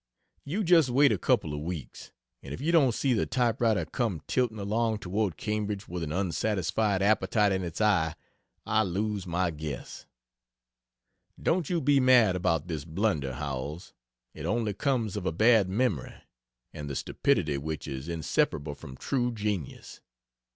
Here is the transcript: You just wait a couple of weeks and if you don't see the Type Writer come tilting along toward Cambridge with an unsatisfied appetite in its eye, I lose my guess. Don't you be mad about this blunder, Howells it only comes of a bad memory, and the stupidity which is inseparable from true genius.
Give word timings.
You 0.45 0.63
just 0.63 0.89
wait 0.89 1.11
a 1.11 1.19
couple 1.19 1.53
of 1.53 1.59
weeks 1.59 2.11
and 2.41 2.55
if 2.55 2.59
you 2.59 2.71
don't 2.71 2.93
see 2.93 3.13
the 3.13 3.27
Type 3.27 3.61
Writer 3.61 3.85
come 3.85 4.21
tilting 4.25 4.57
along 4.57 4.97
toward 4.97 5.37
Cambridge 5.37 5.87
with 5.87 6.01
an 6.01 6.11
unsatisfied 6.11 7.03
appetite 7.03 7.51
in 7.51 7.63
its 7.63 7.79
eye, 7.79 8.15
I 8.65 8.81
lose 8.81 9.27
my 9.27 9.51
guess. 9.51 10.07
Don't 11.39 11.69
you 11.69 11.81
be 11.81 11.99
mad 11.99 12.35
about 12.35 12.65
this 12.67 12.83
blunder, 12.83 13.33
Howells 13.33 13.93
it 14.33 14.47
only 14.47 14.73
comes 14.73 15.15
of 15.15 15.27
a 15.27 15.31
bad 15.31 15.69
memory, 15.69 16.15
and 16.73 16.89
the 16.89 16.95
stupidity 16.95 17.59
which 17.59 17.87
is 17.87 18.09
inseparable 18.09 18.73
from 18.73 18.97
true 18.97 19.31
genius. 19.31 20.01